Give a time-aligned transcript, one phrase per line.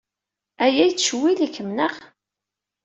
[0.65, 1.93] Aya yettcewwil-ikem, naɣ?